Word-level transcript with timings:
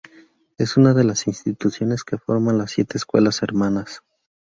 Es 0.57 0.77
una 0.77 0.95
de 0.95 1.03
las 1.03 1.27
instituciones 1.27 2.03
que 2.03 2.17
forman 2.17 2.57
las 2.57 2.71
Siete 2.71 2.97
Escuelas 2.97 3.43
Hermanas. 3.43 4.01